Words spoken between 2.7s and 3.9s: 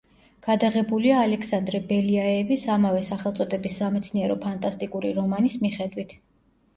ამავე სახელწოდების